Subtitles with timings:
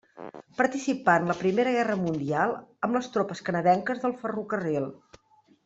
[0.61, 2.55] Participà en la Primera Guerra Mundial
[2.89, 4.93] amb les tropes canadenques del ferrocarril.